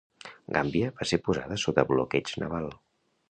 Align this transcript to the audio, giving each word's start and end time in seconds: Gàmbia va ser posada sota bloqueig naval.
Gàmbia 0.55 0.87
va 1.01 1.07
ser 1.09 1.19
posada 1.27 1.59
sota 1.65 1.87
bloqueig 1.91 2.35
naval. 2.45 2.69